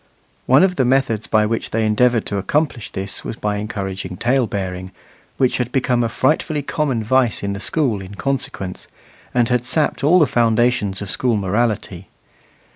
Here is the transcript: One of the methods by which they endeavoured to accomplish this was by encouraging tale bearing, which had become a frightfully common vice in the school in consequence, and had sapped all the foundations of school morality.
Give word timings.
One 0.47 0.63
of 0.63 0.77
the 0.77 0.83
methods 0.83 1.27
by 1.27 1.45
which 1.45 1.69
they 1.69 1.85
endeavoured 1.85 2.25
to 2.25 2.39
accomplish 2.39 2.91
this 2.91 3.23
was 3.23 3.35
by 3.35 3.57
encouraging 3.57 4.17
tale 4.17 4.47
bearing, 4.47 4.91
which 5.37 5.59
had 5.59 5.71
become 5.71 6.03
a 6.03 6.09
frightfully 6.09 6.63
common 6.63 7.03
vice 7.03 7.43
in 7.43 7.53
the 7.53 7.59
school 7.59 8.01
in 8.01 8.15
consequence, 8.15 8.87
and 9.31 9.47
had 9.49 9.63
sapped 9.63 10.03
all 10.03 10.17
the 10.17 10.25
foundations 10.25 11.03
of 11.03 11.09
school 11.11 11.37
morality. 11.37 12.07